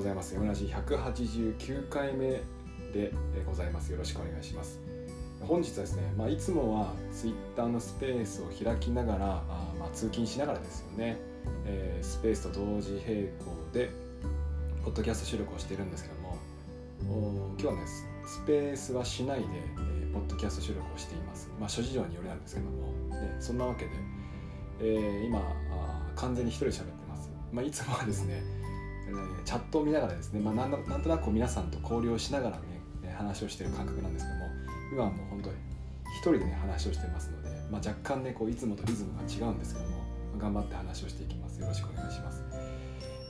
[0.00, 0.32] ございます。
[0.32, 2.40] 山梨189回目
[2.90, 3.12] で
[3.46, 3.92] ございます。
[3.92, 4.80] よろしくお願いします。
[5.42, 11.18] 本日はですね、まあ、いつもは Twitter のスペースを開きながら、あまあ、通勤しながらですよね、
[11.66, 13.28] えー、スペースと同時並行
[13.74, 13.90] で、
[14.82, 16.38] ポッドキャスト収録をしてるんですけども、
[17.10, 17.80] お今日はね、
[18.26, 21.50] スペースはしないで、えー、ポッドキャスト収録をしています。
[21.60, 23.90] まあ、諸事情によりなんですけども、ね、そんなわけで、
[24.80, 27.30] えー、今あ、完全に一人で喋ってます。
[27.52, 28.59] まあ、いつもはですね、
[29.44, 34.46] チャットを見ながらですね、まあ、なんなんとなく皆さんと交流をしながらね話をしてる感覚なんですけども
[34.92, 35.56] 今はもう本当に
[36.16, 39.96] 一人でね話をしてますので、まあ、若干ねこういつもとリズムが違うんですけども
[40.38, 41.60] 頑張って話をしていきます。
[41.60, 42.42] よろしくお願いします、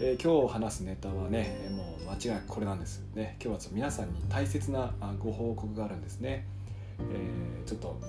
[0.00, 3.02] えー、今日話すネタはねもう間違いなくこれなんです。
[3.14, 6.46] ね今日はちょっと皆さんに大切なご報告があるんですね、
[6.98, 8.00] えー、ちょっと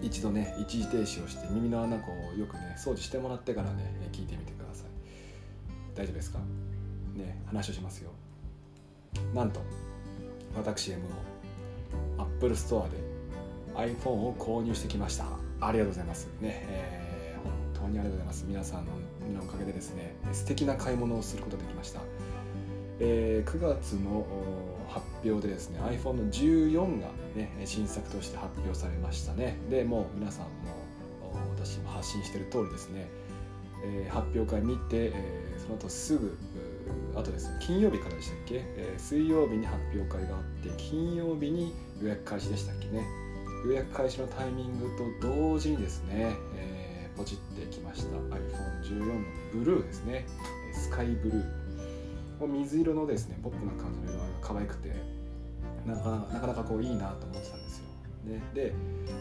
[0.00, 1.98] 一度ね一時停止をして耳の穴を
[2.38, 4.86] よくね掃除してもらってからね聞いてみてください。
[5.96, 6.38] 大丈夫ですか？
[7.14, 8.10] ね話をしますよ。
[9.34, 9.60] なんと
[10.56, 11.02] 私 M
[12.18, 12.98] の Apple Store で
[13.74, 15.26] iPhone を購入してきました。
[15.60, 16.26] ありがとうございます。
[16.40, 18.44] ね、えー、本当にありがとうございます。
[18.46, 18.92] 皆さんの
[19.42, 22.00] おかげでですね素敵な買い物をすることができました、
[23.00, 24.26] えー、9月の
[24.88, 29.56] 発表でですね iPhone の14が、ね、新作として発表されましたね。
[29.70, 30.50] でもう皆さんも
[31.56, 33.08] 私も発信してる通りですね、
[33.84, 36.36] えー、発表会見て、えー、その後すぐ
[37.14, 43.04] あとですね金曜日からでしたっけ、えー、水曜日に発表会があって金曜日に予約開始でしたっけね？
[43.66, 48.16] 予約開始のタイミングと同時にですね、えー、ポチってきました。
[48.16, 49.14] iPhone14 の
[49.52, 50.26] ブルーですね。
[50.74, 51.64] スカイブルー。
[52.46, 54.92] 水色のですねポップな感じの色合いが可愛くて
[55.86, 57.53] なかなかこういいなと思って
[58.24, 58.72] ね、で、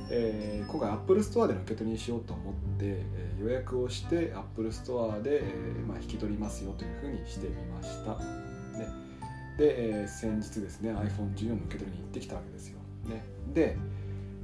[0.09, 8.15] えー、今回 Apple Store での受け取りにしようと思って、えー、予約をして Apple Store で、えーまあ、引き取りますよというふうにしてみました、
[8.77, 8.87] ね、
[9.57, 12.77] で、えー、先日ですね iPhone14 の受け取りに行ってきたわけですよ、
[13.09, 13.23] ね、
[13.53, 13.77] で、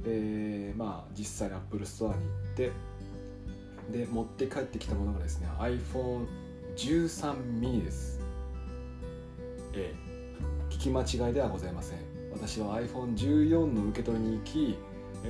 [0.04, 2.20] えー、まあ実際に Apple Store に行っ
[2.56, 2.72] て
[3.90, 8.20] で持って帰ってきたものがですね iPhone13 mini です、
[9.74, 12.19] えー、聞き間違いではございません。
[12.32, 14.78] 私は iPhone14 の受け取りに行き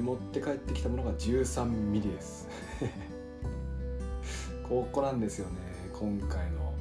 [0.01, 2.49] 持って帰ってきたものが13ミリです。
[4.69, 5.57] ここなんですよね
[5.93, 6.73] 今回の、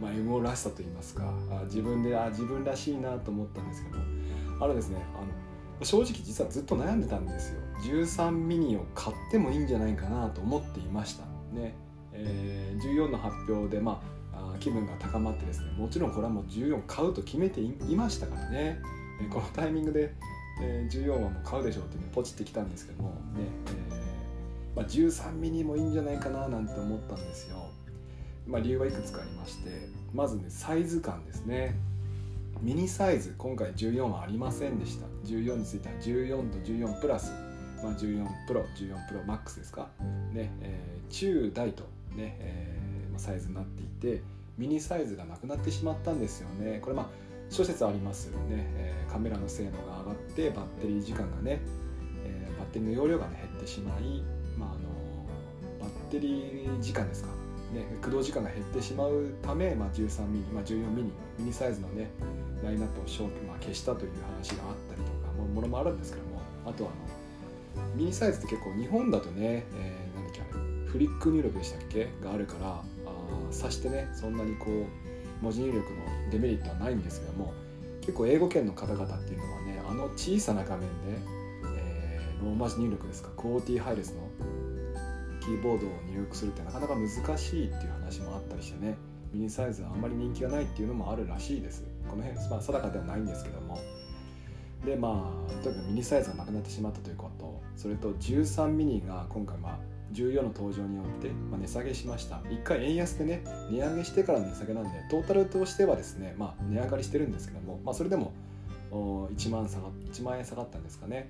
[0.00, 1.34] まあ、MO らしさと言いますか。
[1.50, 3.98] あ自分であ自分らしいなと思ったんですけど。
[4.60, 7.60] あのですねあの正直実はずっと悩んでたんですよ。
[7.84, 11.24] 13ミニを買ってもいいんじゃないかなと思っていました。
[11.52, 11.76] ね、
[12.12, 14.02] えー、14の発表でま
[14.32, 18.82] あ気分が高まってですねもちろんこれはもう14買うと決めていましたからね。
[19.26, 20.14] このタイミングで、
[20.62, 23.16] えー、14はもう買うでしょうって、ね、ポチってきたんですけどもね、
[23.90, 27.56] えーまあ、13ミニもいいんじゃないかななんて思ったんですよ、
[28.46, 31.74] まあ、理由はいくつかありましてまずねサイズ感ですね。
[32.60, 35.06] ミニサイズ今回14はありませんでした。
[35.26, 37.30] 14については14と14プラス、
[37.84, 39.88] まあ、14プロ14プロマックスですか？
[40.32, 41.84] ね、えー、中大と
[42.16, 44.22] ね、えー、サイズになっていて
[44.56, 46.80] ミニサイズがなくなってしまったんですよね。
[46.82, 47.06] これまあ
[47.50, 51.60] 諸説ありますね、えー、カメラの性能が上がってバッテリー時間がね、
[52.24, 54.22] えー、バッテリーの容量が、ね、減ってしまい、
[54.56, 54.88] まあ、あの
[55.80, 57.28] バッテリー時間ですか、
[57.72, 62.10] ね、駆動時間が減ってしまうため、まあ、13ミニ、まあ、14ミニミニサイズのね
[62.62, 66.90] ラインナップを消,、まあ、消したという話があったりとかもものもあるんですけどもあとは
[67.76, 72.08] あのミニサイズって結構日本だとね、えー、なんだっけフリック入力でしたっけ？
[72.22, 72.82] があるからあ
[73.50, 75.07] さしてねそんなにこう
[75.42, 77.52] 文字入力のデメリットはないんですけども
[78.00, 80.86] 結構英語圏の方々っていうのはねあの小さな画面で、
[81.76, 84.22] えー、ローマ字入力ですかクオーティーハイレスの
[85.40, 88.96] キーボードを入力するってなかなか難しいっていう話もあったりしてね
[89.32, 91.84] ミニサイズはあんまり人気がないっていうのもあるらしいです。
[92.08, 93.78] この辺、まあ、定かではないんですけども。
[94.84, 99.78] でまあとにかくミニサイズがなくなってしまったということそれと13ミニが今回まあ
[100.12, 102.36] 14の登場によって、まあ、値下げしました。
[102.36, 108.32] 1回円安でね値上げしてから値下げなんでトータルとしてはですね、まあ、値上がりしてるんですけども、まあ、それでも
[108.90, 111.28] 1万下が1万円下がったんですかね。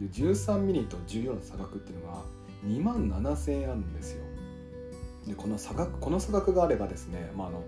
[0.00, 2.22] で13ミニと14の差額っていうのが
[2.66, 4.24] 2万7000円あるんですよ。
[5.26, 7.62] でこの差額この差額があればですね、まあ、あの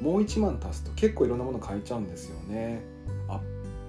[0.00, 2.82] もう1万足すと結構いろんなもの買えちゃうんですよね。
[3.28, 3.40] あ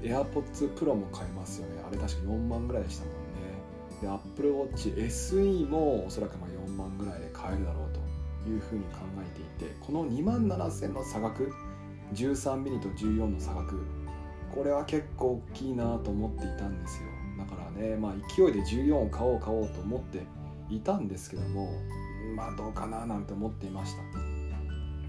[0.01, 1.81] AirPods Pro も買えますよね。
[1.87, 3.19] あれ確か4万ぐらいでしたもんね。
[4.01, 7.89] で Apple Watch SE もおそらくま4万ぐらいで買えるだろう
[8.43, 11.51] というふうに考えていてこの2万7000の差額
[12.13, 13.85] 13ミリと14の差額
[14.53, 17.07] これは結構大きいなと思っていたんですよ。
[17.37, 20.25] だからねまあ勢いで14を買おう買おうと思って
[20.69, 21.69] いたんですけども
[22.35, 24.01] まあどうかななんて思っていました。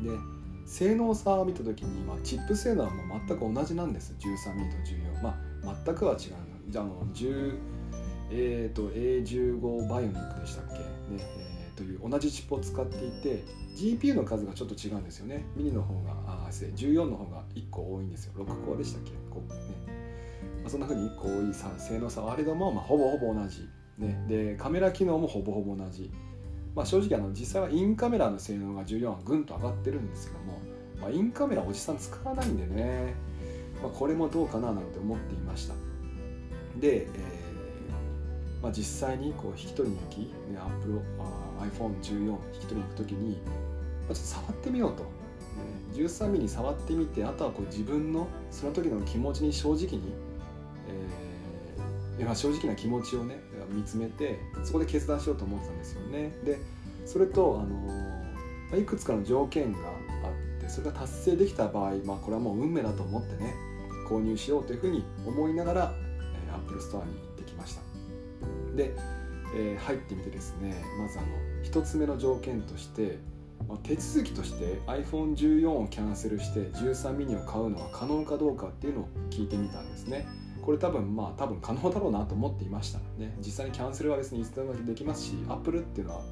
[0.03, 0.17] で
[0.65, 4.15] 性能差を見た時に、まあ、チップ性能はもう全く同じなんです。
[4.19, 6.19] 13ミリと14まあ全くは違う。
[6.69, 7.59] じゃあの10
[8.31, 10.79] え、ー、と A15 バイオニックでしたっけ？
[10.79, 13.45] ね、えー、という同じチップを使っていて
[13.77, 15.45] GPU の数がちょっと違うんですよね。
[15.57, 18.33] ミニの方があ14の方が1個多いんですよ。
[18.37, 19.11] 6個でしたっけ？
[19.11, 19.17] ね、
[20.63, 26.11] まあ、そんな風に1個多いさ性能差はあれども、まあ、ほぼほぼ同じ、ね、でカメラ機能もほぼほぼ同じ。
[26.75, 30.59] まあ、正直あの実際はインカメラの性能が14はぐんと上がってるんですけども、
[30.99, 33.13] まあ、インカメラおじさん使わないんでね、
[33.83, 35.75] まあ、これもどうかななんて思っていました。
[36.81, 37.32] で、えー
[38.63, 40.59] まあ、実際にこう引き取りに行き、ね、
[41.61, 43.37] iPhone14 引き取りに行く時に、
[44.07, 45.09] まあ、ちょっと触ってみようと、ね、
[45.95, 50.15] 13ミリ触ってみてあとはこう自分のその時の気持ちに正直に、
[52.19, 56.33] えー、正直な気持ちをね見つめてそこで決断しようと思ってたんですよね。
[56.45, 56.59] で
[57.05, 57.75] それとあの
[58.71, 59.83] まあいくつかの条件があ
[60.59, 63.55] ってそれが達成できた場合、まあ、これはもう運命だと思ってね
[64.09, 65.95] 購入しようというふうに思いながら、
[66.47, 67.92] えー、Apple Store に行ってきました。
[68.75, 68.95] で、
[69.55, 71.29] えー、入ってみてですねまずあの
[71.65, 73.19] 1つ目の条件として
[73.69, 80.27] まあ、手続きとして iPhone14 をキャンセルして13ミニを買うのは可能かどうかっていうのを聞いてみたんですね。
[80.63, 83.35] これ多分まあ多分可能だろうなと思っていましたね。
[83.39, 86.23] 実際にキャンセルは別にいつでもできますし Apple っていうのは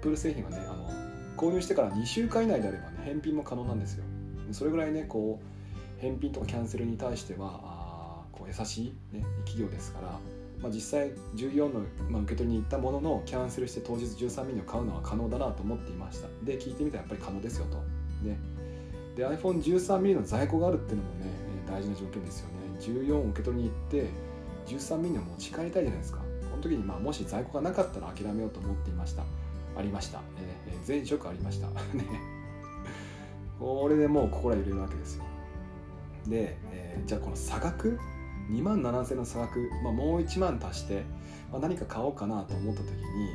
[0.00, 0.90] Apple 製品はねあの
[1.36, 4.04] 購入してから2週間以内であればね返品も可能なんですよ。
[4.52, 10.20] それぐらいねこう返品とかキャンセルに対してはあこう優しい、ね、企業ですから、
[10.62, 16.28] まあ、実際14の、まあ、受け取りに行ったもののキャンセルして当日13ミリを買うのは可能だなと思っていました。
[16.44, 17.76] で聞いてみたらやっぱり可能ですよと。
[18.26, 18.38] ね
[19.16, 21.26] で iPhone13 ミリの在庫があるっていうのもね
[21.66, 22.54] 大事な条件ですよね。
[22.80, 24.10] 14を受け取りに行って
[24.66, 26.18] 13ミリを持ち帰りたいじゃないですか。
[26.50, 29.24] この時にまあもし在庫がなかったら諦めようと思っていました。
[29.76, 31.68] ありました、えー、全職ありました。
[31.94, 32.04] ね。
[33.58, 35.24] これでもう心揺れるわけですよ。
[36.26, 37.98] で、えー、じゃあこの差額
[38.50, 41.02] 2万7000の差額、まあ、もう1万足して、
[41.50, 43.30] まあ、何か買おうかなと思った時に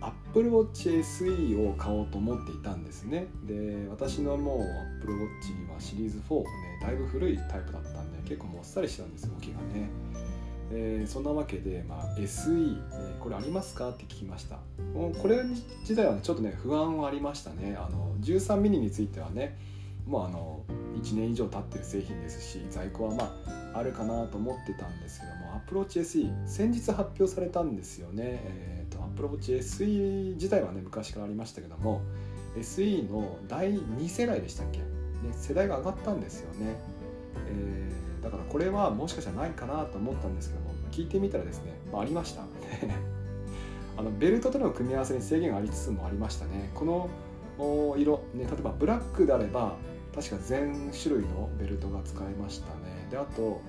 [0.00, 3.28] Apple Watch SE を買おうと思っていたんですね。
[3.44, 4.60] で私のもう
[4.98, 6.46] Apple Watch はシリーズ4ね
[6.82, 9.88] だいぶ古いタイプだったんで結構もっさりしてたんです動きがね。
[10.72, 14.58] えー、そんなわけで、まあ、SE、えー、これありますかって聞きました。
[14.94, 15.42] これ
[15.80, 17.76] 自体はねちょっとね不安はありましたね。
[17.78, 19.56] あの13ミニについてはね
[20.06, 20.64] もうあの
[20.94, 23.24] 1年以上経ってる製品ですし在庫はま
[23.74, 32.00] ああるかなと思ってたんですけどもアプローチ SE 先日発表されたんですよね、えーと、アプローチ SE 自体はね昔からありましたけども
[32.56, 34.84] SE の第2世代でしたっけ、ね、
[35.32, 36.78] 世代が上がったんですよね、
[37.48, 42.42] えーだからこれはもしかしたらないかなと思ったんですけども聞いてみたらですね、まあ、ありました。
[43.96, 46.70] あのベルトとの組み合わせに制限がありつつもありましたね。
[46.74, 47.08] この
[47.96, 49.76] 色、ね、例えばブラックであれば
[50.16, 53.60] 確か全種類のベルトが使えましたねであと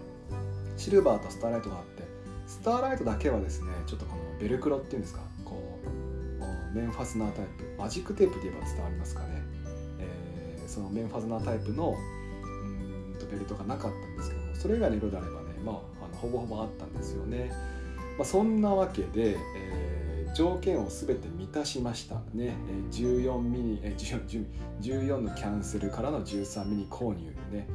[0.77, 2.03] シルバーとスターライトがあって
[2.47, 9.43] スターライトだけはですねちょっとこのベルクロっていうんですかこうメンファスナータイプマジックテープで言えば伝わりますかね、
[9.99, 11.95] えー、そのメンファスナータイプの
[12.53, 17.51] うんとベルトがなかったんですけどもそれ以外の色であればね、まあ、あのほぼほぼあったんですよね。
[18.17, 19.37] まあ、そんなわけで、えー、
[20.37, 22.21] 条件を全て満たしました。
[22.35, 22.55] ね、
[22.91, 24.45] 14ミニ、えー、
[24.79, 27.67] 14のキャンセルからの13ミニ購入ね、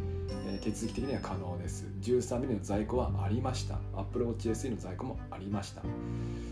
[0.62, 1.88] 手続き的には可能です。
[2.02, 3.80] 13ミリの在庫はありました。
[3.96, 5.82] Apple Watch SE の在庫もありました。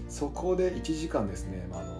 [0.08, 1.92] そこで1時間ですね、まあ、あの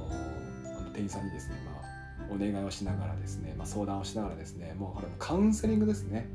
[0.81, 6.29] あの店員さんにですね、まあ、お願いをしながらですね、まあ、相談をしながらですねもうこれもカウンセリングですね。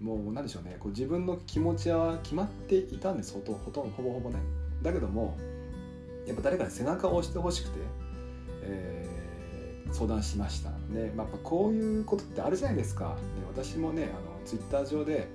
[0.00, 0.76] もう何でしょうね。
[0.80, 4.40] こう自分の気持ちは決まっていたんですほとほとんどほぼほぼね。
[4.82, 5.38] だけども
[6.26, 7.78] やっぱ誰かに背中を押してほしくて、
[8.62, 10.70] えー、相談しました。
[10.70, 13.14] ね、まあ、やっぱこういうことってあるじゃないですか、ね、
[13.48, 15.28] 私もねあのツイッター上で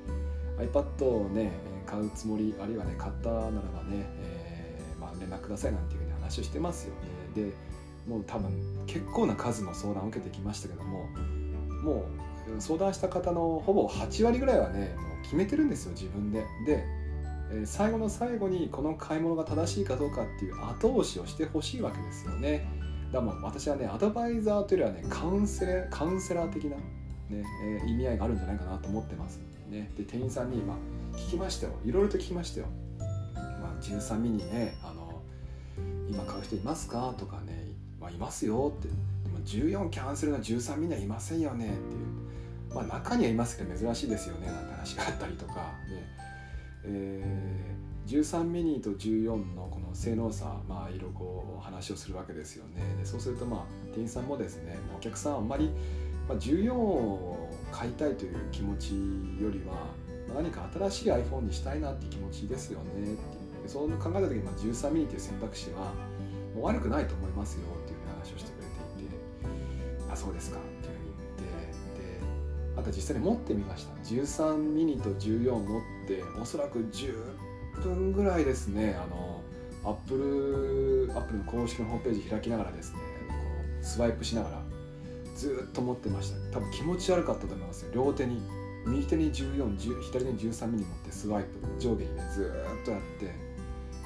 [0.57, 1.51] iPad をね
[1.85, 7.09] 買うつもりあるいはね買ったならばね、えー、まあ、連絡くださいなんていうふうに話をしてますよね。
[7.35, 7.53] で
[8.07, 8.51] もう多分
[8.87, 11.07] 結構な数の相談を受けてきましたけども
[11.83, 12.05] も
[12.57, 16.45] う相談した方のほぼ8割ぐらいはねもう決めてるんですよ自分で。
[16.65, 16.85] で
[17.51, 22.67] え最後の最後にこの買い物が正しいかどうかっていう後押しをしてほしいわけですよね。
[23.11, 26.81] だも私はねアドバイザーというよりはねカウンセラカウンセラー的な、ね
[27.63, 29.39] えー、意味合いがあるんじゃないかなと思ってます。
[29.69, 32.67] ね、で店員さんに、まあ、聞きましたよいろいろと聞きましたよ。
[33.35, 35.21] まあ、13ミニねあの
[36.09, 37.65] 今買う人いますかとかね、
[37.99, 38.93] まあ、いますよってで
[39.29, 42.27] も14キャンセルの13ミニはいませんよねっていう
[42.73, 46.03] まあ、中にはいますけど珍しいですよねなんて話があったりとかで、
[46.87, 52.81] えー、13ミニと14のこの性能差、まあ、色々こう話をするわけですよね。
[52.97, 53.61] でそうするとまあ
[53.93, 55.69] 店員さんもですねお客さんあんまり
[56.27, 58.93] まあ、14を買いたいという気持ち
[59.41, 59.93] よりは
[60.35, 63.17] 何か新しい iPhone にしたいなっていう気持ちですよねっていう。
[63.65, 65.93] そう考えた時に、まあ、13ミニという選択肢は
[66.55, 68.67] もう悪くないと思いますよっていう話をしてくれ
[68.97, 69.15] ていて
[70.09, 73.93] あそうですかっていうふうに言ってであと実際に持ってみました。
[74.03, 75.96] 13ミニと14持って
[76.41, 77.15] おそらく10
[77.83, 79.41] 分ぐらいですねあの
[79.83, 84.61] アップルアップルの公式のホームページ開きながらですねこのスワイプしながら
[85.35, 86.57] ずっと持ってました。
[86.57, 87.91] 多分気持ち悪かったと思いますよ。
[87.93, 88.41] 両手に
[88.85, 91.49] 右手に14左手に13ミニ持ってスワイプ
[91.79, 93.35] 上下にねずっとやって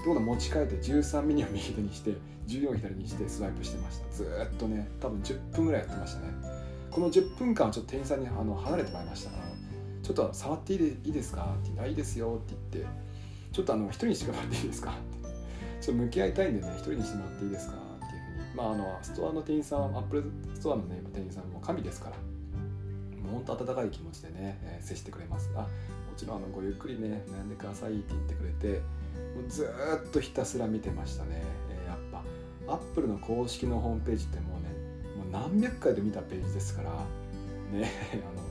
[0.03, 2.11] どうだ持ち替えて13ミニを右手にして
[2.47, 4.09] 14左にしてスワイプしてました。
[4.11, 6.33] ずっとね多分10分ぐらいやってましたね。
[6.89, 9.29] この10分間はちょっと店員さんにあの離れてもらいました。
[9.29, 11.41] ちょっと触っていいですか？
[11.43, 12.91] って言って「あいいですよ」って言って
[13.51, 15.29] 「ちょっとあの一人にしてもらっていいですか?」って
[15.81, 17.73] ちょっと向き合いたいんでね一人にしてもらっていいですか？
[17.75, 18.21] っていう。
[18.21, 20.23] ふうにまああのストアの店員さんアップル
[20.55, 22.15] ストアのね店員さんも神ですから。
[23.21, 25.49] もう本当温かい気持ちでね、えー、接してくれます。
[25.55, 25.67] あも
[26.17, 28.79] ちろんあのごゆっくりね悩んでくださいって言ってくれて
[29.35, 29.63] もうず
[30.05, 32.73] っとひたすら見てましたね、えー、やっぱ。
[32.73, 34.69] アップルの公式のホームページってもうね
[35.17, 36.89] もう何百回で見たページですから。
[37.71, 37.89] ね
[38.21, 38.50] あの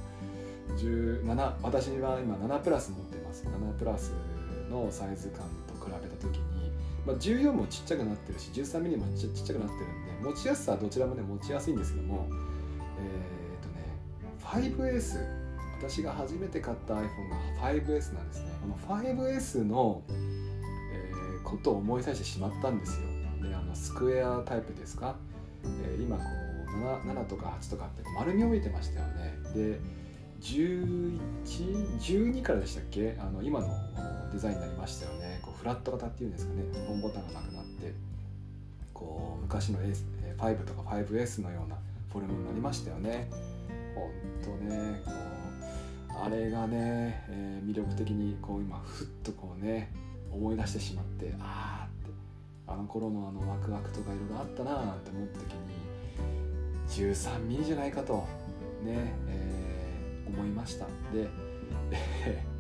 [0.77, 3.45] 17私は今7プラス持ってます。
[3.45, 4.13] 7プラス
[4.71, 6.71] のサイズ感と比べた時に、
[7.07, 12.29] まあ、14もちっちゃくなってるし 13mm もちっちゃくなってるんで持ちやすさはどちらもね持ちやすいんですけども
[12.99, 15.41] えー、っとね 5S
[15.81, 17.01] 私が初めて買った iPhone
[17.31, 18.51] が 5S なんですね。
[18.61, 23.09] この 5S の、えー、ことを思い出してしまったんですよ。
[23.49, 25.17] であのスクエアタイプですか、
[25.65, 29.39] えー、今こう 7, 7とか8とかって丸みを見てましたよね。
[29.55, 29.81] で
[30.41, 33.17] 1112からでしたっけ？
[33.19, 33.69] あの今の
[34.33, 35.39] デザインになりましたよね。
[35.43, 36.63] こうフラット型っていうんですかね。
[36.87, 37.93] ホームボタンがなくなって
[38.95, 41.77] こう昔の5とか 5S のような
[42.13, 43.29] フォルムになりましたよね。
[43.95, 44.11] ほん
[44.43, 45.15] とねこう
[46.25, 49.93] あれがね、えー、魅力的にこう今ふっとこうね
[50.33, 52.11] 思い出してしまってああって
[52.67, 55.61] あの頃のあのワクワクとかいろいろあったなって思った時に
[56.89, 58.27] 13ミリじゃないかと
[58.85, 59.70] ね、えー、
[60.35, 60.87] 思いました。
[61.13, 61.29] で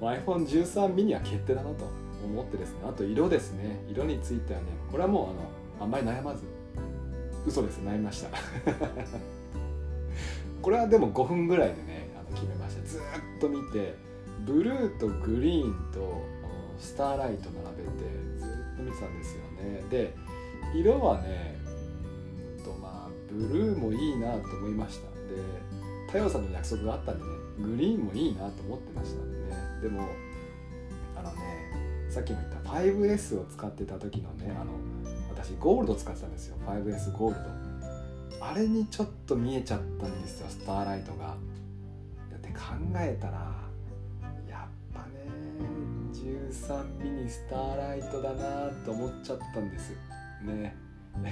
[0.00, 1.88] iPhone13 ミニは決定だなと
[2.24, 2.78] 思ってですね。
[2.88, 3.84] あと色ですね。
[3.88, 6.44] 色についてはねこれはもうあのあんまり悩まず
[7.46, 7.78] 嘘です。
[7.78, 8.30] 悩みました。
[10.62, 12.82] これはでも5分ぐらいでねあの決めました。
[12.84, 13.00] ずっ
[13.40, 13.94] と見て
[14.44, 16.22] ブルーとグリーンと
[16.78, 17.90] スターライト並べて
[18.38, 19.84] ずっと見てたんですよね。
[19.90, 20.14] で
[20.74, 21.60] 色はね
[22.58, 25.08] うんとまあブルーもいいなと思いました。
[25.08, 25.12] で
[26.12, 29.32] 太陽さんの約束があったんでねグリーンもいいなと思ってましたね。
[29.80, 30.10] でも
[31.16, 31.40] あのね
[32.10, 34.72] さっきも言った 5S を使ってた時のねあの
[35.30, 36.58] 私ゴールド使ってたんですよ。
[36.66, 37.40] 5S ゴール
[38.38, 38.44] ド。
[38.44, 41.28] あれにちょっと見えちゃったんですよスターライトが。
[41.28, 41.34] だ
[42.36, 42.60] って考
[42.96, 43.54] えたら
[44.46, 45.24] やっぱね
[46.12, 49.92] 13ミニスターライトだなと思っちゃったんです
[50.42, 50.76] ね。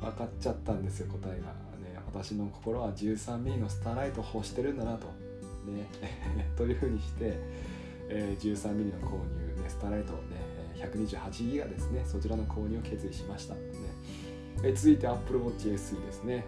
[0.00, 1.67] 分かっちゃったんですよ答えが。
[2.12, 5.06] 私の心は13ミリのスターライトを欲してるんだなと。
[5.66, 5.86] ね。
[6.56, 7.38] というふうにして、
[8.08, 13.60] えー、13ミリの購入、ね、スターライトをね128ギガですねそちらの購入を決意しました、ね。
[14.62, 16.44] え続いて Apple Watch SE ですね、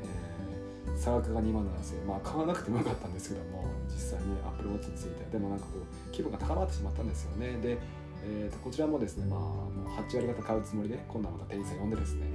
[0.86, 2.06] えー、差額が2万7000円。
[2.06, 5.24] まあ買わなくてもよかったんですけども実際に Apple Watch について。
[5.30, 7.58] でもなんかこう気分が高まってしまったんですよね。
[7.60, 7.78] で、
[8.24, 12.26] えー、とこちらもですねまあもう8割方買うつもりで今度はまた店員さん呼んでですね。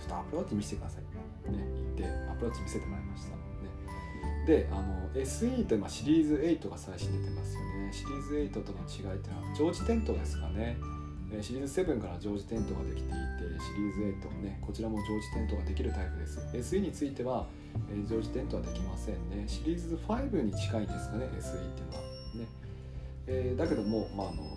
[0.00, 1.03] ちょっと Apple Watch 見せてください。
[1.50, 1.64] ね
[1.96, 3.44] 言って Apple Watch 見せてもらいましたね。
[4.46, 7.90] であの SE ってまあシリーズ8が最新出てますよね。
[7.92, 10.76] シリーズ8との違いっていうのは常時点灯ですかね。
[11.42, 13.14] シリーズ7から常時点灯ができていて
[13.58, 16.74] シリーズ8ねこちらも常時点灯ができるタイプです。
[16.76, 17.46] SE については、
[17.90, 19.44] えー、常時点灯はできませんね。
[19.46, 22.02] シリーズ5に近いんですかね SE っていうのは。
[22.02, 22.48] ね、
[23.26, 24.56] えー、だけども、まあ、あの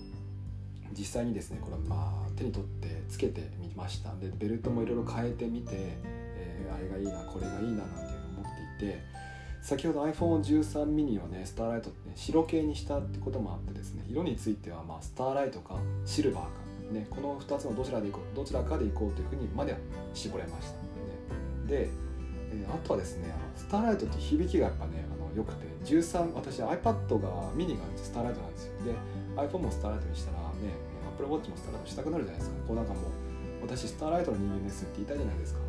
[0.92, 4.14] 実際にですねこれまあ手に取ってつけてみました。
[4.16, 5.98] でベルトもいろいろ変えてみて、
[6.70, 9.02] あれがいいなこれがいいななんていうのを思っていて
[9.62, 16.50] 先ほど iPhone13 mini をねスターライトって、ね、白系にしたってこともあってですね色についてはまあスターライトかシルバーか、
[16.92, 19.78] ね、この2つのどちらでいこうどちらかでいこうというふうにまでは
[20.14, 20.88] 絞れました、ね、
[21.68, 21.90] で、
[22.70, 28.72] あとはですねスターライトって響きがやっぱねあのよくて13私 iPad がミニがスターライトなんですよ。
[28.86, 28.94] で
[29.36, 30.48] iPhone もスターライトにしたらね
[31.14, 32.68] Apple Watch もスターライトしたくなるじゃないですか。
[32.68, 33.04] こうなんかもう
[33.62, 35.60] 私スターライトの人間ですって言いたいじゃないですか。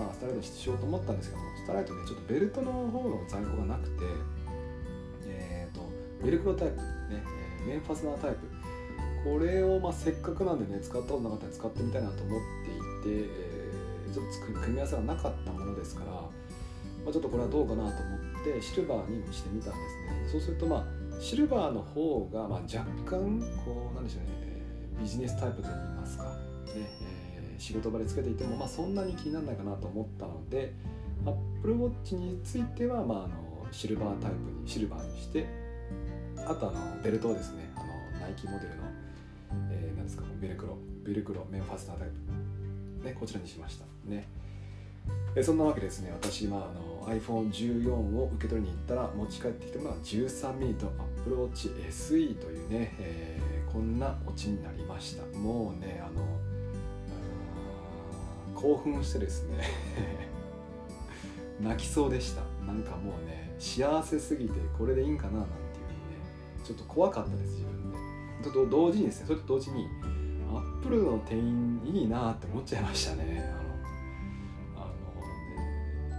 [0.00, 4.04] まあスターライトしようと思ったんですけどもスターライトねちょっとベルトの方の在庫がなくて
[5.26, 5.82] え、ー、と
[6.24, 8.38] ベルクロタイプね、えー、メンファスナータイプ。
[9.22, 12.40] これをまあせっかくなんでね使ったことなかったら使ってみたいなと思っ
[13.04, 16.22] ていて、えー、ちょっと組み合わせがなかったものですから、ま
[17.08, 19.78] あ、ちょっとこれはどうかなと思ってシルバーにしてみたんで
[20.30, 20.32] すね。
[20.32, 20.84] そうするとまあ
[21.20, 24.40] シルバーの方がまあ若干こうなんでしょうね
[25.02, 26.30] ビジネスタイプといいますか、ね
[26.74, 27.19] えー、
[27.60, 30.72] 仕事場でつけていてもまあそんなに気にならないかなと思ったので
[31.26, 33.34] Apple Watch についてはまああの
[33.70, 35.46] シルバータイプにシルバーにして
[36.38, 38.82] あとあのベルトをですねあのナイキモデルの、
[39.70, 42.08] えー、なんですかベルクロベルクロメンファスタータイ
[43.02, 43.84] プ、ね、こちらにしました。
[44.06, 44.26] ね。
[45.34, 46.60] えそんなわけですね私、まあ、
[47.06, 55.38] あの iPhone14 を受け取りに行ったら持ち帰ってきたのは13ミリと Apple Watch SE というね、えー、こんなオチになりました。
[55.38, 56.39] もうねあの
[58.60, 59.64] 興奮してですね。
[61.60, 62.42] 泣きそうでした。
[62.66, 67.92] なんかもうね幸せすぎてこれでいいんかななんていうふうにねちょっと怖かったです自分
[68.42, 68.50] で。
[68.50, 69.88] と同時にですねそれと同時に
[70.50, 73.50] アップルの店員いいなって思っちゃいましたね。
[74.76, 74.94] あのあの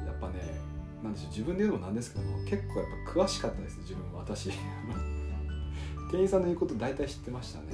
[0.02, 0.60] ねやっぱね
[1.04, 4.52] なんでしょう自分で言うのもなんですけども結構やっぱ詳しかったです自分私。
[6.12, 7.68] 店員さんの言うこと大体知ってましたね。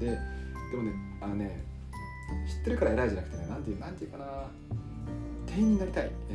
[0.00, 1.71] ででもねあのね
[2.46, 4.26] 知ってるから偉いじゃなくてねなんていうなんていうかな。
[5.46, 6.10] 店員になりたい。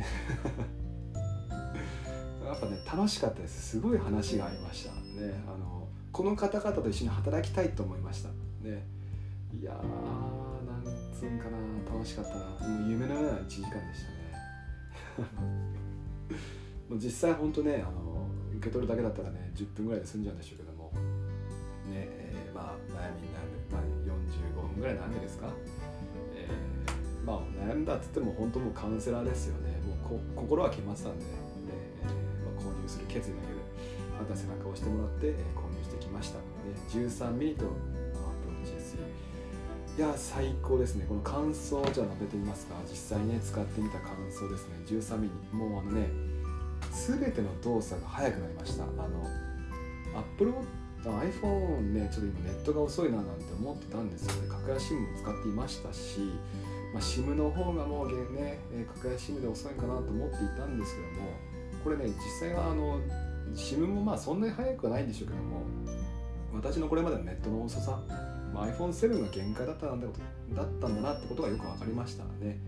[2.44, 3.70] やっぱね楽しかったです。
[3.70, 4.92] すごい話がありました。
[4.92, 8.28] ねあのこの方々と一緒に働きたいと思いました。
[8.62, 8.86] ね。
[9.52, 9.76] いやー
[10.66, 11.58] なんつうんかな。
[11.92, 12.68] 楽しかったな。
[12.68, 15.28] もう夢のような1時間でしたね。
[16.88, 20.92] もう実際本当ねあの受け取るだけだったらね10分ぐらいで済んじゃうんでしょうけども。
[21.88, 23.82] ねえー、まあ悩みになる、まあ、
[24.54, 25.50] 45分ぐらいなんでですか、
[27.66, 29.78] 悩んだっつっても本当もうカウンセラーですよね。
[29.86, 31.24] もう心は決まってたんで。
[31.24, 31.28] え
[32.02, 32.06] え、
[32.44, 33.58] まあ購入する決意だけで
[34.18, 36.38] また背中を押してもらって、え購入してきました。
[36.38, 36.44] で
[37.06, 38.98] 13ミリとアップローチ SE
[39.98, 41.04] いや最高ですね。
[41.08, 42.74] この感想じゃあ述べてみますか。
[42.88, 44.76] 実際ね使ってみた感想ですね。
[44.86, 45.56] 13ミリ。
[45.56, 46.08] もうあのね
[46.92, 48.84] 全ての動作が速くなりました。
[48.84, 49.26] あの
[50.16, 50.52] Apple
[51.04, 54.48] iPhone ねちょっと今ネットが遅いななんて思ってたんですよね。
[54.48, 56.32] 格安 SIM も使っていましたし、
[56.92, 61.30] まあ、SIM の方がもうねえ格安 SIM で遅いかなと思っていたんですけども
[61.84, 63.00] これね実際はあの
[63.54, 65.62] SIM もまあそんなに速くはないんでしょうけども
[66.52, 68.00] 私のこれまでのネットの遅さ、
[68.54, 70.06] まあ、iPhone7 が限界だったんだ
[70.54, 72.58] だったんだなってことがよく分かりましたね。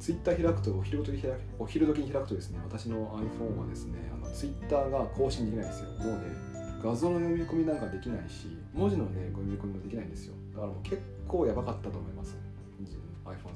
[0.00, 5.90] Twitter 開くとお昼時開お昼時に開くとですね私の iPhone はですねあの Twitter が更新できないんですよ。
[5.98, 6.48] もうね
[6.82, 10.34] 画像の読み込みなんかできないし文字のね読み込みもできないんですよ。
[10.52, 12.37] だからもう結構やばかったと思います。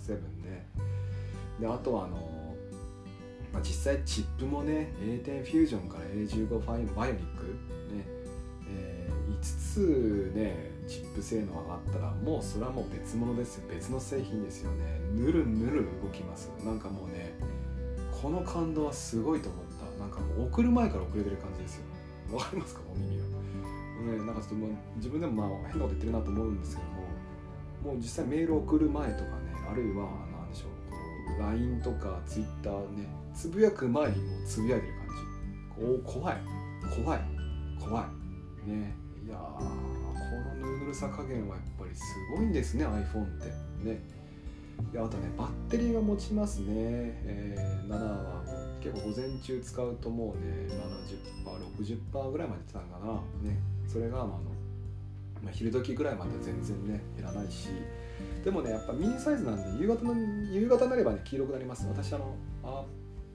[0.02, 0.66] iPhone7 ね
[1.60, 1.66] で。
[1.66, 2.32] あとはあの
[3.52, 7.44] まあ、実際チップもね A10 フュージョンから A15 ファイバイオニック
[7.94, 8.06] ね、
[8.70, 13.68] えー、5つねチップ性能上がったらもうそれはもう別物ですよ。
[13.68, 15.00] 別の製品ですよね。
[15.14, 16.50] ぬるぬる動きます。
[16.64, 17.34] なんかもうね
[18.10, 19.64] この感動はすごいと思っ
[19.96, 20.00] た。
[20.00, 21.84] なんかもう送る前から遅れてる感じですよ。
[22.32, 22.80] わかりますか？
[22.80, 23.24] もう耳が、
[24.18, 29.30] ね、なんかちょっともう自分でもまあ変なこと言ってるなと思うんですけどももう実際メール送る前とか
[29.72, 30.66] あるいは何でしょ
[31.38, 35.12] う LINE とか Twitter ねつぶやく前にもうつぶやいてる感じ。
[35.74, 36.36] こう怖い。
[37.02, 37.20] 怖い。
[37.80, 38.10] 怖
[38.66, 38.70] い。
[38.70, 38.94] ね。
[39.24, 42.02] いやこのぬるぬるさ加減はやっぱりす
[42.36, 43.46] ごいんですね iPhone って。
[43.88, 44.02] ね。
[44.92, 48.42] いやあとねバッテリーが持ちますね、えー、7は
[48.82, 50.68] 結構午前中使うともうね
[52.12, 53.14] 70%60% ぐらいまでいってたんかな。
[53.48, 53.58] ね。
[53.88, 54.51] それがまあの、
[55.42, 57.68] まあ、昼時ぐらいまで全然ね減らないし。
[58.44, 60.14] でもねやっぱミニサイズなんで夕方の
[60.52, 61.86] 夕方になればね黄色くなります。
[61.88, 62.84] 私あのあ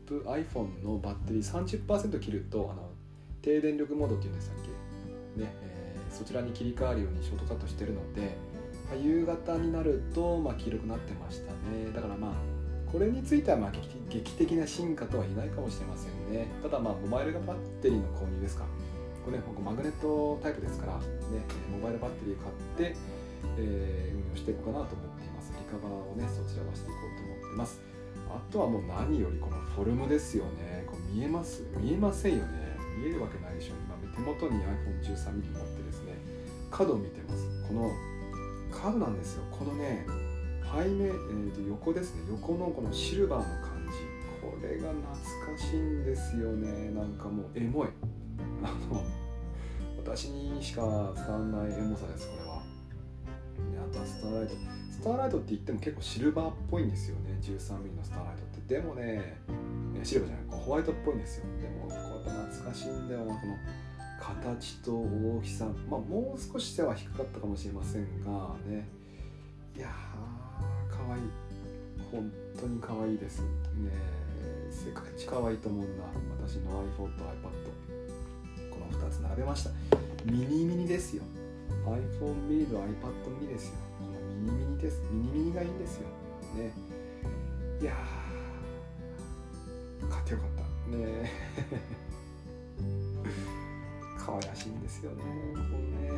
[0.05, 2.89] プ iPhone のバッテリー30%切るとあの
[3.41, 4.55] 低電力モードっていうんでしたっ
[5.35, 8.35] け、ねえー、そちらに切り替わるようにショートカットしてるので、
[8.89, 11.91] まあ、夕方になると、まあ、黄色くなってましたね。
[11.93, 12.31] だからまあ
[12.91, 13.71] これについてはまあ
[14.09, 16.47] 劇的な進化とは言えないかもしれませんね。
[16.63, 18.65] ただまあモバイルがバッテリーの購入ですか。
[19.27, 21.03] これねマグネットタイプですから、ね、
[21.69, 22.95] モバイルバッテリー買って、
[23.59, 25.51] えー、運用していこうかなと思っています。
[25.51, 27.81] リカバーをねそちらはしていこうと思ってます。
[28.31, 30.87] あとはもう何よりこのフォルムですよね。
[30.87, 31.67] こう見えます？
[31.75, 32.79] 見えませんよね。
[32.95, 33.75] 見えるわけないでしょ。
[33.83, 36.15] 今手元に iPhone13mm 持ってですね
[36.71, 37.43] 角を見てます。
[37.67, 37.91] この
[38.71, 39.43] 角なんですよ。
[39.51, 40.07] このね
[40.63, 42.21] 背面、えー、と横ですね。
[42.31, 43.97] 横のこのシルバーの感じ。
[44.39, 46.91] これが懐かしいんですよね。
[46.91, 47.89] なんかもうエモい。
[48.63, 49.03] あの
[50.07, 52.63] 私にしか伝わらないエモさですこれは。
[53.71, 54.53] であとはスターライト。
[54.89, 57.37] スターライトって言っても結構シルバーっぽいんですよね。
[57.41, 58.75] 13mm のスターライトって。
[58.75, 59.37] でもね
[60.03, 60.59] シルバーじゃない。
[60.61, 61.45] ホワイトっぽいんですよ。
[61.61, 63.33] でもこうやっぱ懐かしいんだよな。
[63.35, 63.57] この
[64.17, 65.65] 形と大きさ。
[65.89, 68.87] まあもう少し背は低かったかもしれませんがね。
[69.75, 71.19] いやーかわい。
[71.19, 71.23] い
[72.11, 73.41] 本当に可愛いです。
[73.41, 73.91] ね
[74.71, 76.03] 世界一可愛いと思うな
[76.47, 78.06] 私の iPhone と iPad
[79.37, 79.69] べました。
[80.25, 81.23] ミニミニですよ。
[81.85, 82.87] iPhone mini と iPad
[83.39, 83.75] mini ですよ。
[83.99, 85.01] このミニミニです。
[85.11, 86.07] ミニミニがいいんですよ。
[86.55, 86.73] ね。
[87.79, 87.93] いや
[90.09, 90.49] 買ってよかっ
[90.89, 90.97] た。
[90.97, 91.31] ね。
[94.17, 95.23] 可愛らしいんですよね。
[95.53, 96.09] このね。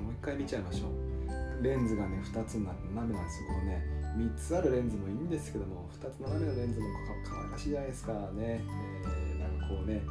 [0.00, 1.62] もう一回見ちゃいましょう。
[1.62, 3.84] レンズがね2つにな斜めなんですよこのね。
[4.16, 8.12] 3つあるレンズもいいんですけども2つ斜めのレンズもか可愛らしいじゃないですか。
[8.12, 10.02] ね、えー、なんかこうね。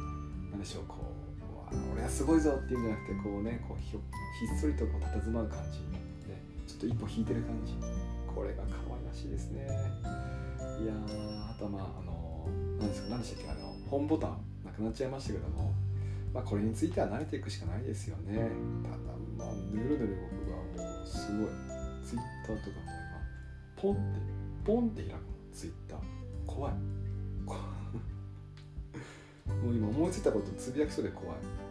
[0.50, 1.05] 何でしょうこう。
[2.06, 5.80] 俺はすごいぞっていうんじゃなくてこうねこうひっそりとこう佇まう感じ、
[6.30, 7.74] ね、ちょっと一歩引いてる感じ。
[8.32, 9.66] これが可愛らしいですね。
[9.66, 10.92] いや
[11.50, 12.46] あとはまああの
[12.78, 15.72] 何ですか何でしたっけあの本ボタンなくなっちゃいましたけども
[16.32, 18.50] まあこれについては慣れていくしかないですよね。
[18.84, 18.96] ただ
[19.36, 21.48] まあぬるぬる僕がもうすごい
[22.04, 24.20] ツイッターとかも今ポンって
[24.64, 25.18] ポンって開くの
[25.52, 25.98] ツイッター。
[26.46, 26.74] 怖い。
[29.64, 31.65] もう今思いついたことつぶやきそうで怖い。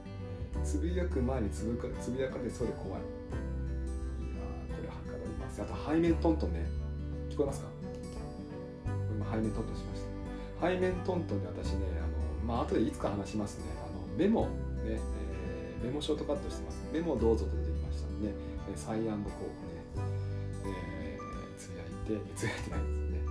[0.66, 3.02] つぶやく前につぶかつぶやかれそうで怖い。
[3.02, 3.04] い
[4.34, 4.42] や
[4.76, 5.62] これはかどります。
[5.62, 6.66] あと背面トントンね。
[7.30, 7.68] 聞こえますか？
[9.14, 10.02] 今背面トントンしまし
[10.60, 10.68] た。
[10.68, 12.08] 背面トントンで私ねあ
[12.50, 13.66] のまあ後でいつか話しますね。
[13.78, 14.50] あのメモね、
[14.88, 16.82] えー、メモショートカットしてます。
[16.92, 18.34] メモどうぞと出てきましたんで、ね、
[18.76, 19.48] サイアンドコー
[20.02, 20.08] ね、
[20.66, 23.22] えー、つぶやいてつぶやいてないですね。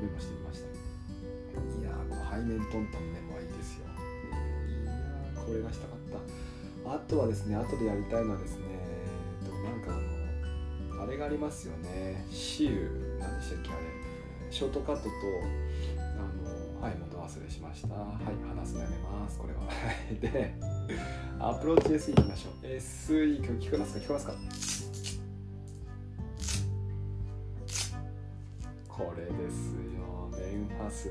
[0.00, 0.70] メモしてみました。
[0.70, 3.90] いやこの背面トントンメモはいいですよ。
[3.90, 6.29] いやこれがしたかった。
[6.92, 9.94] あとはですね後でやりたいのはですねえっとなんか
[10.92, 12.26] あのあれがありますよね。
[12.30, 13.18] シール。
[13.20, 13.78] 何でしたっけあれ。
[14.50, 15.08] ショートカットと
[15.86, 17.94] あのはい元忘れしました。
[17.94, 19.38] はい話すのやめます。
[19.38, 19.60] これは。
[20.20, 20.54] で
[21.38, 22.66] アプローチ SE いきましょう。
[22.66, 24.00] SE 今日聞こえますか？
[24.00, 24.34] 聞こえますか？
[30.90, 31.06] メンファス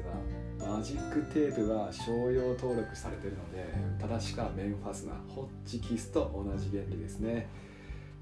[0.59, 3.65] ナーマジックテープは商用登録されているので
[3.97, 7.47] 正しくはメンファスナーホッチキスと同じ原理ですね。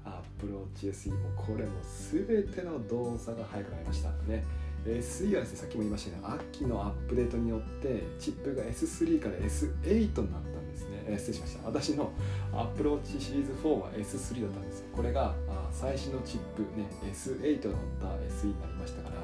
[0.04, 1.72] Apple Watch SE もこれも
[2.12, 4.10] 全ての動作が速くなりました。
[4.30, 4.44] ね。
[4.86, 11.66] SE はですねさっきも言いましたね秋のアップデートによってチップが S3 から S8 になったんですね、え、失礼しました。
[11.66, 12.12] 私の
[12.54, 14.86] Apple Watch シリーズ4は S3 だったんですよ。
[14.94, 15.34] これが
[15.72, 19.16] 最新のチップね S8 の乗った SE になりましたから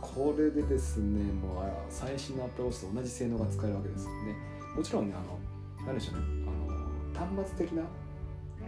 [0.00, 4.36] これでですねもう最新の Apple Watch と同じ性能が使えるわけですよね。
[4.76, 5.38] もちろんねあの
[5.86, 7.82] 何でしょうねあの端末的な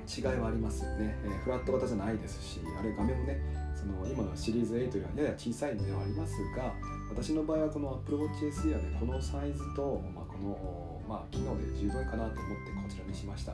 [0.09, 3.39] 違いはありますよね、えー、フラット型じゃないですしあれ画面もね
[3.77, 6.73] その今のシリーズ8よりはやや小さいのではありますが
[7.09, 13.53] 私の場合はこの Apple Watch SE はねこのサイズと、まあ、この、まあ、機能で十分かなと思ってこちらにしました。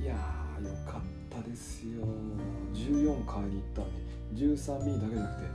[0.00, 2.06] いやーよかったですよ。
[2.72, 5.48] 14買いに行ったのに 13mm だけじゃなくて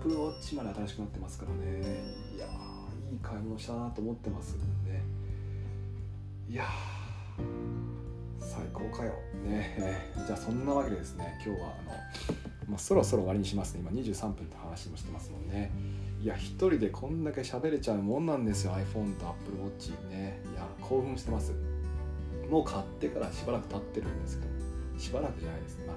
[0.00, 1.80] Apple Watch まで新しくなってますからね。
[2.36, 4.92] いやーいい買い物したなと思ってますんで。
[4.92, 5.02] ね
[6.48, 6.64] いや
[8.38, 9.12] 最高かよ。
[9.44, 10.12] ね。
[10.24, 11.90] じゃあそんなわけでですね今日はあの、
[12.68, 13.80] まあ、そろそろ終わりにしますね。
[13.80, 15.72] 今23分って話もしてますもんね。
[16.20, 20.40] いや一人でこんだけ喋れちゃうもんなんですよ iPhone と Apple Watch ね。
[20.52, 21.52] いや興奮してます。
[22.50, 24.50] もう買ってからしばらく経ってるんですけど
[24.98, 25.96] しばらくじゃないですまあ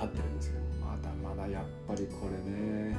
[0.00, 2.96] 経ってるんですけどまだまだやっぱりこれね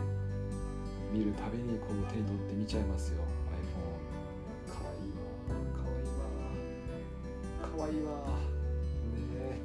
[1.11, 3.23] 見るたびにこう手に取って見ちゃいますよ。
[3.49, 5.17] iPhone かわいいわ。
[5.71, 6.27] かわいいわ。
[7.69, 8.11] かわいいわ。
[9.33, 9.61] ね。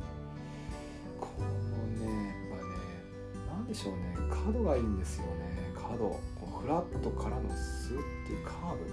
[1.18, 1.46] この
[2.06, 2.08] ね
[2.50, 2.70] やっぱね
[3.48, 4.16] 何でしょうね。
[4.30, 5.72] 角がいいんですよね。
[5.74, 5.98] 角。
[5.98, 8.86] こうフラットからのスッっていうカーブ。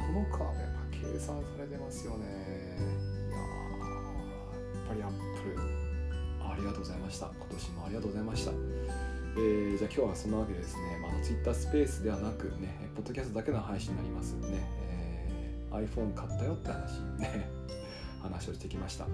[0.00, 3.19] このカーブやっぱ計算されてますよね
[6.80, 8.52] とうございました今年もありがとうございました
[9.36, 17.48] えー、じゃあ今日はそんなわけでですね、まあ、Twitter スペースではなくね、ポッドキャストだけの配信になりますね、えー、iPhone 買ったよって話ね
[18.20, 19.06] 話をしてきました。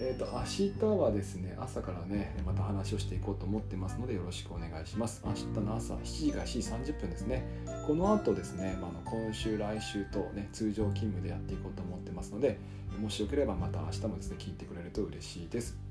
[0.00, 5.22] えっ、ー、と明日はですね朝からねまた話をしていこうと思ってますのでよろしくお願いします。
[5.26, 7.44] 明日の朝7時から7時30分ですね。
[7.86, 12.58] この後ですね、まあ、の今週来週とね通常勤務でやっていこうと思ってますので
[12.98, 15.87] もしよければまた明日もですね聞いてくれると嬉しいです。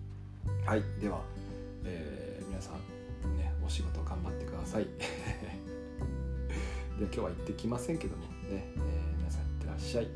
[0.66, 1.22] はいでは、
[1.86, 2.74] えー、皆さん
[3.38, 4.88] ねお仕事頑張ってください。
[7.00, 10.08] で今日は行ってきませんけどもね、えー、皆さん行ってらっしゃい。